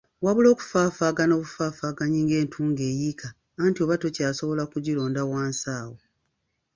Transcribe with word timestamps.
Wabula 0.25 0.47
okufaafaagana 0.51 1.33
obufaafaaganyi 1.35 2.19
ng'entungo 2.25 2.81
eyiika 2.91 3.27
anti 3.63 3.79
oba 3.83 3.95
tokyasobola 4.03 4.63
kugironda 4.71 5.21
wansi 5.31 5.67
awo. 5.79 5.97